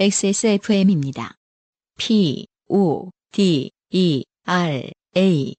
[0.00, 1.34] XSFM입니다.
[1.98, 5.54] P, O, D, E, R, A.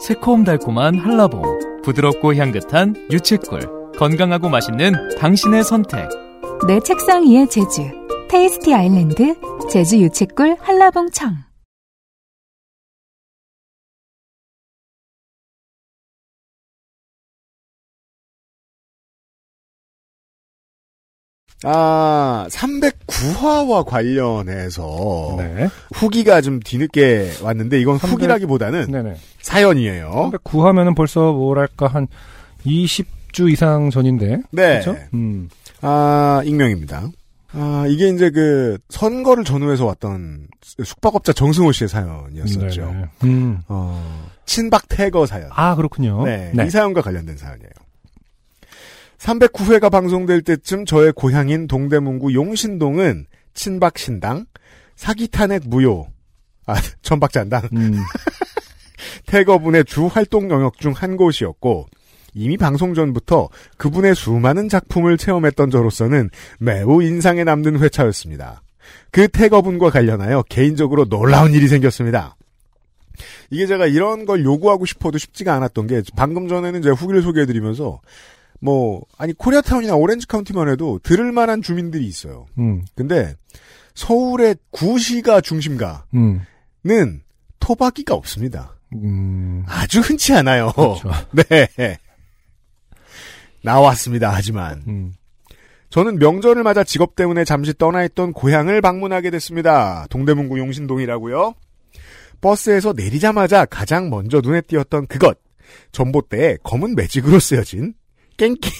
[0.00, 6.08] 새콤달콤한 한라봉, 부드럽고 향긋한 유채꿀, 건강하고 맛있는 당신의 선택.
[6.68, 7.82] 내 책상 위의 제주.
[8.30, 9.34] 테이스티 아일랜드
[9.68, 11.51] 제주 유채꿀 한라봉청.
[21.64, 25.68] 아, 309화와 관련해서 네.
[25.94, 29.16] 후기가 좀 뒤늦게 왔는데 이건 300 후기라기보다는 네네.
[29.40, 30.30] 사연이에요.
[30.34, 32.08] 309하면은 벌써 뭐랄까 한
[32.66, 34.42] 20주 이상 전인데.
[34.50, 34.80] 네.
[34.80, 34.96] 그렇죠?
[35.14, 35.48] 음.
[35.80, 37.08] 아, 익명입니다.
[37.54, 40.48] 아, 이게 이제 그 선거를 전후해서 왔던
[40.84, 43.08] 숙박업자 정승호 씨의 사연이었었죠.
[43.24, 43.58] 음.
[43.68, 45.50] 어, 친박 태거 사연.
[45.52, 46.24] 아, 그렇군요.
[46.24, 47.70] 네, 이 사연과 관련된 사연이에요.
[49.22, 54.46] 309회가 방송될 때쯤 저의 고향인 동대문구 용신동은 친박 신당,
[54.96, 56.08] 사기 탄핵 무효,
[56.66, 57.94] 아, 천박잔당, 음.
[59.26, 61.86] 태거분의 주 활동 영역 중 한 곳이었고,
[62.34, 68.62] 이미 방송 전부터 그분의 수많은 작품을 체험했던 저로서는 매우 인상에 남는 회차였습니다.
[69.10, 72.36] 그 태거분과 관련하여 개인적으로 놀라운 일이 생겼습니다.
[73.50, 78.00] 이게 제가 이런 걸 요구하고 싶어도 쉽지가 않았던 게 방금 전에는 제가 후기를 소개해드리면서
[78.62, 82.46] 뭐 아니 코리아타운이나 오렌지 카운티만 해도 들을 만한 주민들이 있어요.
[82.58, 82.84] 음.
[82.94, 83.34] 근데
[83.94, 87.20] 서울의 구시가 중심가는 음.
[87.58, 88.78] 토박이가 없습니다.
[88.94, 89.64] 음.
[89.66, 90.70] 아주 흔치 않아요.
[90.72, 91.10] 그렇죠.
[91.76, 91.98] 네.
[93.64, 94.30] 나왔습니다.
[94.32, 95.12] 하지만 음.
[95.90, 100.06] 저는 명절을 맞아 직업 때문에 잠시 떠나 있던 고향을 방문하게 됐습니다.
[100.08, 101.54] 동대문구 용신동이라고요.
[102.40, 105.38] 버스에서 내리자마자 가장 먼저 눈에 띄었던 그것.
[105.90, 107.94] 전봇대에 검은 매직으로 쓰여진
[108.36, 108.72] 깽깽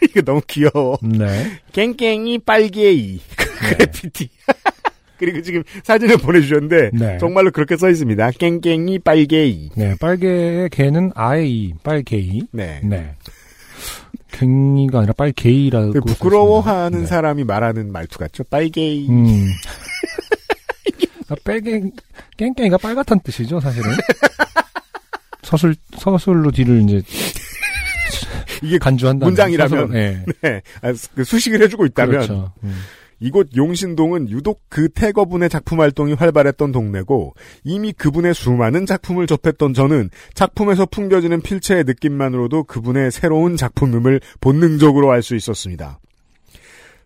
[0.08, 0.98] 이거 너무 귀여워.
[1.02, 1.58] 네.
[1.72, 3.20] 깽깽이 빨개이
[3.60, 4.28] 그래피티.
[5.18, 7.18] 그리고 지금 사진을 보내주셨는데 네.
[7.18, 8.30] 정말로 그렇게 써 있습니다.
[8.32, 9.70] 깽깽이 빨개이.
[9.74, 9.94] 네.
[10.00, 12.44] 빨개의 개는 아이, 빨개이.
[12.52, 12.80] 네.
[12.82, 13.14] 네.
[14.32, 15.92] 갱이가 아니라 빨개이라고.
[15.92, 17.00] 그 부끄러워하는.
[17.00, 17.06] 네.
[17.06, 18.44] 사람이 말하는 말투 같죠.
[18.44, 19.08] 빨개이.
[19.10, 19.46] 음.
[21.28, 21.82] 아, 빨개,
[22.38, 23.90] 깽깽이가 빨갛다는 뜻이죠, 사실은.
[25.42, 27.02] 서술, 서술로 뒤를 이제.
[28.62, 29.26] 이게 간주한다.
[29.26, 29.90] 문장이라면.
[29.90, 30.24] 네.
[30.42, 30.62] 네.
[30.82, 32.52] 아, 그 수식을 해주고 있다면 그렇죠.
[32.64, 32.74] 음.
[33.20, 37.34] 이곳 용신동은 유독 그 태거분의 작품 활동이 활발했던 동네고
[37.64, 45.22] 이미 그분의 수많은 작품을 접했던 저는 작품에서 풍겨지는 필체의 느낌만으로도 그분의 새로운 작품임을 본능적으로 알
[45.22, 46.00] 수 있었습니다.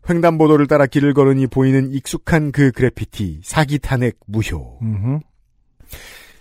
[0.09, 4.78] 횡단보도를 따라 길을 걸으니 보이는 익숙한 그 그래피티 사기 탄핵 무효.
[4.82, 5.19] 음흠.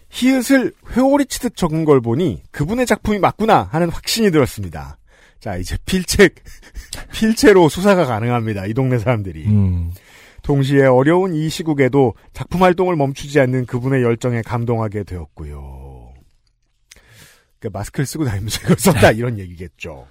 [0.09, 4.97] 히읗을 회오리 치듯 적은 걸 보니 그분의 작품이 맞구나 하는 확신이 들었습니다.
[5.43, 6.29] 자, 이제 필체,
[7.11, 8.65] 필체로 수사가 가능합니다.
[8.65, 9.45] 이 동네 사람들이.
[9.47, 9.91] 음.
[10.41, 16.13] 동시에 어려운 이 시국에도 작품 활동을 멈추지 않는 그분의 열정에 감동하게 되었고요.
[17.59, 20.07] 그 마스크를 쓰고 다니면서 이걸 썼다 이런 얘기겠죠.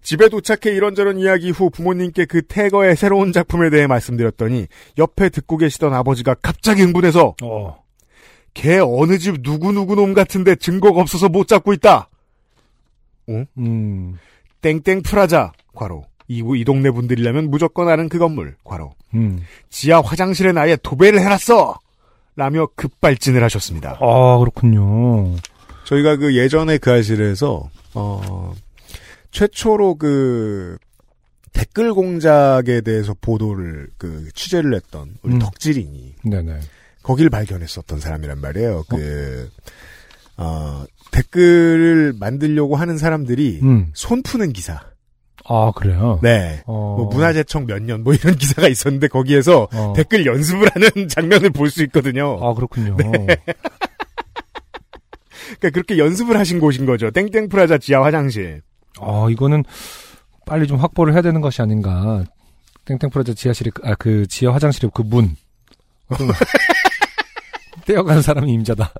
[0.00, 4.66] 집에 도착해 이런저런 이야기 후 부모님께 그 태거의 새로운 작품에 대해 말씀드렸더니
[4.96, 7.84] 옆에 듣고 계시던 아버지가 갑자기 흥분해서 어.
[8.54, 12.08] 걔 어느 집 누구누구 놈 같은데 증거가 없어서 못 잡고 있다.
[13.58, 14.16] 음.
[14.60, 19.44] 땡땡 프라자 괄호 이, 이 동네 분들이라면 무조건 아는 그 건물 괄호 음.
[19.70, 21.78] 지하 화장실에 아예 도배를 해놨어
[22.36, 23.98] 라며 급발진을 하셨습니다.
[24.00, 25.34] 아, 그렇군요.
[25.84, 28.54] 저희가 그 예전에 그 아실에서 어
[29.32, 30.76] 최초로 그
[31.52, 35.38] 댓글 공작에 대해서 보도를 그 취재를 했던 우리 음.
[35.40, 36.60] 덕질인이 네네.
[37.02, 38.84] 거길 발견했었던 사람이란 말이에요.
[38.88, 39.62] 그, 어,
[41.10, 43.90] 댓글을 만들려고 하는 사람들이 음.
[43.94, 44.80] 손 푸는 기사.
[45.50, 46.18] 아, 그래요?
[46.22, 46.62] 네.
[46.66, 46.96] 어.
[46.98, 49.92] 뭐 문화재청 몇 년 뭐 이런 기사가 있었는데 거기에서 어.
[49.96, 52.38] 댓글 연습을 하는 장면을 볼 수 있거든요.
[52.42, 52.96] 아, 그렇군요.
[52.96, 53.36] 그러니까
[55.72, 57.10] 그렇게 연습을 하신 곳인 거죠.
[57.10, 58.60] 땡땡 프라자 지하 화장실.
[59.00, 59.64] 아, 이거는
[60.44, 62.24] 빨리 좀 확보를 해야 되는 것이 아닌가.
[62.84, 65.36] 땡땡 프로젝트 지하실에, 그- 아, 그 지하 화장실에 그 문.
[67.86, 68.92] 떼어가는 사람이 임자다.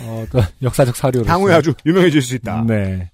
[0.00, 1.26] 어, 또 역사적 사료로.
[1.26, 2.64] 향후에 아주 유명해질 수 있다.
[2.66, 3.10] 네.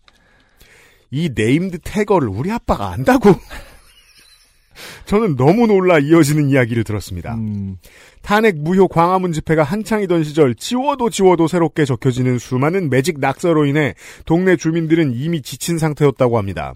[1.11, 3.35] 이 named tagger를 우리 아빠가 안다고?
[5.05, 7.35] 저는 너무 놀라 이어지는 이야기를 들었습니다.
[7.35, 7.77] 음,
[8.23, 13.95] 탄핵 무효 광화문 집회가 한창이던 시절 지워도 지워도 새롭게 적혀지는 수많은 매직 낙서로 인해
[14.25, 16.75] 동네 주민들은 이미 지친 상태였다고 합니다.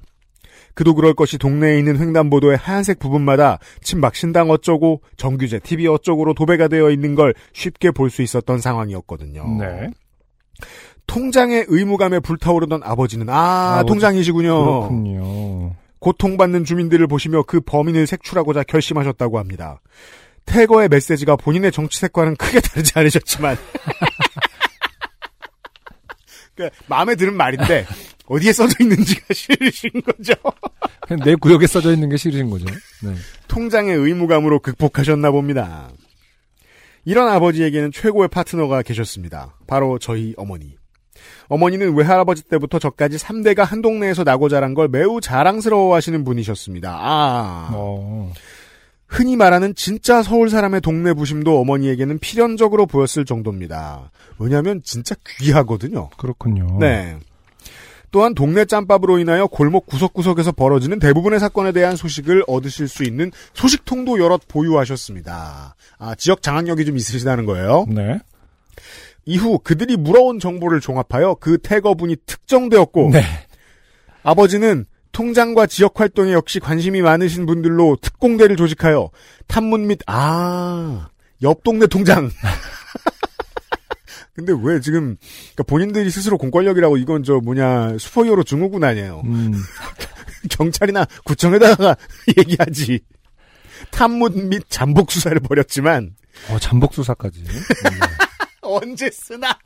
[0.76, 6.69] 그도 그럴 것이 동네에 있는 횡단보도의 하얀색 부분마다 친박 신당 어쩌고 정규제 TV 어쩌고로 도배가
[6.69, 9.56] 되어 있는 걸 쉽게 볼 수 있었던 상황이었거든요.
[9.58, 9.88] 네.
[11.06, 13.88] 통장의 의무감에 불타오르던 아버지는 아 아버지.
[13.88, 14.64] 통장이시군요.
[14.64, 15.75] 그렇군요.
[16.00, 19.81] 고통받는 주민들을 보시며 그 범인을 색출하고자 결심하셨다고 합니다.
[20.44, 23.56] 태거의 메시지가 본인의 정치 색과는 크게 다르지 않으셨지만
[26.56, 27.87] 그러니까 마음에 드는 말인데
[28.26, 30.35] 어디에 써져 있는지가 싫으신 거죠.
[31.06, 32.67] 그냥 내 구역에 써져 있는 게 싫으신 거죠.
[33.05, 33.14] 네.
[33.47, 35.88] 통장의 의무감으로 극복하셨나 봅니다.
[37.05, 39.55] 이런 아버지에게는 최고의 파트너가 계셨습니다.
[39.69, 40.75] 바로 저희 어머니.
[41.49, 46.91] 어머니는 외할아버지 때부터 저까지 3대가 한 동네에서 나고 자란 걸 매우 자랑스러워 하시는 분이셨습니다.
[46.91, 47.70] 아.
[47.73, 48.32] 어.
[49.08, 54.11] 흔히 말하는 진짜 서울 사람의 동네 부심도 어머니에게는 필연적으로 보였을 정도입니다.
[54.38, 56.11] 왜냐하면 진짜 귀하거든요.
[56.17, 56.79] 그렇군요.
[56.81, 57.17] 네.
[58.11, 64.19] 또한 동네 짬밥으로 인하여 골목 구석구석에서 벌어지는 대부분의 사건에 대한 소식을 얻으실 수 있는 소식통도
[64.20, 65.75] 여럿 보유하셨습니다.
[65.99, 67.87] 아, 지역 장악력이 좀 있으시다는 거예요.
[67.88, 68.19] 네.
[69.25, 73.23] 이후 그들이 물어온 정보를 종합하여 그 태거분이 특정되었고 네.
[74.23, 74.87] 아버지는
[75.17, 79.11] 통장과 지역 활동에 역시 관심이 많으신 분들로 특공대를 조직하여
[79.47, 81.09] 탐문 및 아,
[81.41, 82.31] 옆 동네 통장.
[84.35, 85.17] 근데 왜 지금
[85.55, 89.23] 그러니까 본인들이 스스로 공권력이라고 이건 저 뭐냐 슈퍼히어로 증후군 아니에요.
[89.25, 89.55] 음,
[90.51, 91.97] 경찰이나 구청에다가
[92.37, 93.01] 얘기하지.
[93.93, 96.15] 탐문 및 잠복 수사를 벌였지만
[96.51, 97.43] 어, 잠복 수사까지.
[97.43, 97.51] 네.
[98.61, 99.59] 언제 쓰나?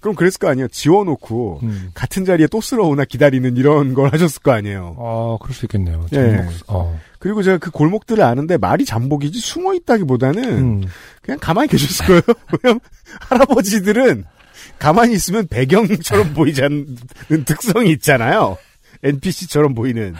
[0.00, 0.68] 그럼 그랬을 거 아니에요.
[0.68, 1.90] 지워놓고 음.
[1.94, 4.96] 같은 자리에 또 쓸어오나 기다리는 이런 걸 하셨을 거 아니에요.
[4.98, 6.06] 아, 그럴 수 있겠네요.
[6.14, 6.46] 예.
[6.68, 6.98] 어.
[7.18, 10.82] 그리고 제가 그 골목들을 아는데 말이 잠복이지 숨어 있다기보다는 음.
[11.22, 12.22] 그냥 가만히 계셨을 거예요.
[12.62, 12.80] 왜냐면
[13.20, 14.24] 할아버지들은
[14.78, 18.56] 가만히 있으면 배경처럼 보이지 않는 특성이 있잖아요.
[19.02, 20.14] NPC처럼 보이는.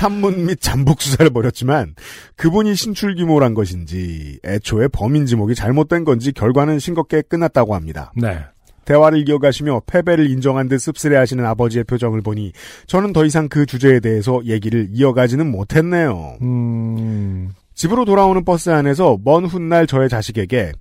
[0.00, 1.94] 탐문 및 잠복 수사를 벌였지만
[2.36, 8.10] 그분이 신출귀몰한 것인지 애초에 범인 지목이 잘못된 건지 결과는 싱겁게 끝났다고 합니다.
[8.16, 8.38] 네.
[8.86, 12.52] 대화를 이어가시며 패배를 인정한 듯 씁쓸해하시는 아버지의 표정을 보니
[12.86, 16.38] 저는 더 이상 그 주제에 대해서 얘기를 이어가지는 못했네요.
[16.40, 17.50] 음.
[17.74, 20.72] 집으로 돌아오는 버스 안에서 먼 훗날 저의 자식에게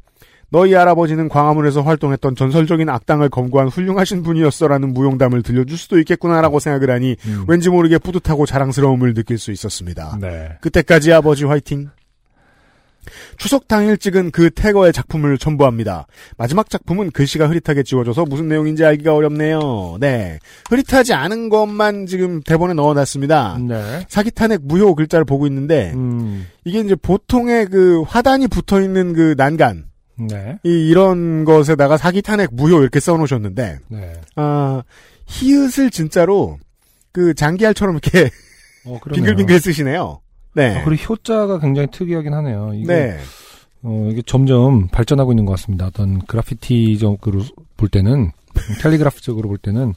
[0.51, 7.15] 너희 할아버지는 광화문에서 활동했던 전설적인 악당을 검거한 훌륭하신 분이었어라는 무용담을 들려줄 수도 있겠구나라고 생각을 하니
[7.25, 7.45] 음.
[7.47, 10.17] 왠지 모르게 뿌듯하고 자랑스러움을 느낄 수 있었습니다.
[10.19, 10.57] 네.
[10.61, 11.89] 그때까지 아버지 화이팅.
[13.37, 16.05] 추석 당일 찍은 그 태거의 작품을 첨부합니다.
[16.37, 19.97] 마지막 작품은 글씨가 흐릿하게 지워져서 무슨 내용인지 알기가 어렵네요.
[19.99, 20.39] 네.
[20.69, 23.59] 흐릿하지 않은 것만 지금 대본에 넣어놨습니다.
[23.67, 24.05] 네.
[24.09, 26.47] 사기 탄핵 무효 글자를 보고 있는데 음.
[26.65, 29.85] 이게 이제 보통의 그 화단이 붙어 있는 그 난간
[30.19, 30.57] 네.
[30.63, 34.13] 이 이런 것에다가 사기 탄핵 무효 이렇게 써놓으셨는데 네.
[34.35, 34.83] 아
[35.27, 36.57] 히읗을 진짜로
[37.11, 38.29] 그 장기알처럼 이렇게
[38.85, 38.99] 어.
[39.13, 40.21] 빙글빙글 쓰시네요.
[40.53, 40.77] 네.
[40.77, 42.71] 아, 그리고 효자가 굉장히 특이하긴 하네요.
[42.73, 43.17] 이게, 네.
[43.83, 45.87] 어, 이게 점점 발전하고 있는 것 같습니다.
[45.87, 47.43] 어떤 그래피티 적으로
[47.77, 48.31] 볼 때는,
[48.81, 49.93] 캘리그라프적으로 볼 때는,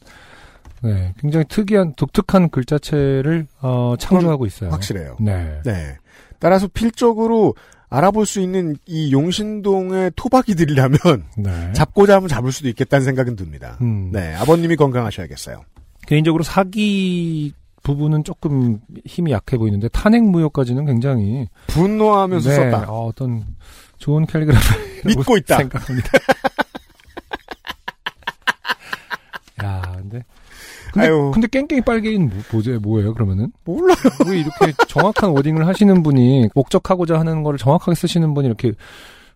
[0.82, 4.70] 네, 굉장히 특이한, 독특한 글자체를, 어, 창조하고 있어요.
[4.70, 5.16] 확실해요.
[5.20, 5.60] 네.
[5.64, 5.96] 네.
[6.38, 7.54] 따라서 필적으로
[7.88, 10.98] 알아볼 수 있는 이 용신동의 토박이들이라면
[11.36, 11.72] 네.
[11.74, 13.76] 잡고자 하면 잡을 수도 있겠다는 생각은 듭니다.
[13.82, 14.10] 음.
[14.12, 14.34] 네.
[14.34, 15.60] 아버님이 건강하셔야겠어요.
[16.06, 17.52] 개인적으로 사기
[17.82, 22.90] 부분은 조금 힘이 약해 보이는데, 탄핵 무효까지는 굉장히, 분노하면서 네, 썼다.
[22.90, 23.44] 어, 어떤
[23.98, 24.66] 좋은 캘리그라피
[25.06, 25.58] 믿고 있다.
[25.58, 26.08] 생각합니다.
[29.64, 30.24] 야, 근데
[30.92, 31.30] 근데, 아유.
[31.32, 32.78] 근데 깽깽이 빨개인 뭐, 뭐죠?
[32.80, 33.14] 뭐예요?
[33.14, 33.96] 그러면은 몰라요.
[34.26, 38.72] 왜 이렇게 정확한 워딩을 하시는 분이 목적하고자 하는 거를 정확하게 쓰시는 분이 이렇게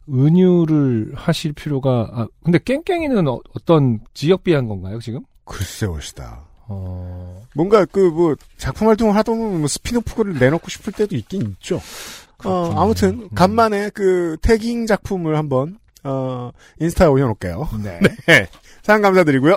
[0.08, 5.20] 은유를 하실 필요가 아 근데 깽깽이는 어, 떤 지역 비한 건가요 지금?
[5.44, 6.44] 글쎄 옳시다.
[6.68, 11.80] 어 뭔가 그 뭐 작품 활동을 하다 보면 뭐 spin-off를 내놓고 싶을 때도 있긴 있죠.
[12.44, 12.72] 어.
[12.76, 13.28] 아무튼 음.
[13.34, 17.68] 간만에 그 tagging 작품을 한번 어, 인스타에 올려놓을게요.
[17.82, 17.98] 네.
[18.26, 18.46] 네.
[18.82, 19.56] 사연 감사드리고요.